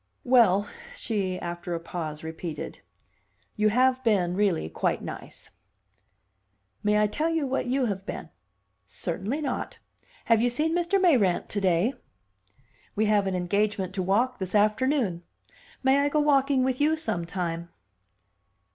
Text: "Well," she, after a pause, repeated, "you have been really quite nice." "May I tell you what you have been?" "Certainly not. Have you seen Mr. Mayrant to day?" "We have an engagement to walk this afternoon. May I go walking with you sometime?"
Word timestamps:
"Well," 0.23 0.67
she, 0.95 1.37
after 1.39 1.75
a 1.75 1.79
pause, 1.79 2.23
repeated, 2.23 2.79
"you 3.55 3.69
have 3.69 4.03
been 4.03 4.33
really 4.35 4.67
quite 4.67 5.03
nice." 5.03 5.51
"May 6.81 6.97
I 6.97 7.05
tell 7.05 7.29
you 7.29 7.45
what 7.45 7.67
you 7.67 7.85
have 7.85 8.03
been?" 8.03 8.31
"Certainly 8.87 9.41
not. 9.41 9.77
Have 10.25 10.41
you 10.41 10.49
seen 10.49 10.75
Mr. 10.75 10.99
Mayrant 10.99 11.49
to 11.49 11.61
day?" 11.61 11.93
"We 12.95 13.05
have 13.05 13.27
an 13.27 13.35
engagement 13.35 13.93
to 13.93 14.01
walk 14.01 14.39
this 14.39 14.55
afternoon. 14.55 15.21
May 15.83 15.99
I 15.99 16.09
go 16.09 16.19
walking 16.19 16.63
with 16.63 16.81
you 16.81 16.97
sometime?" 16.97 17.69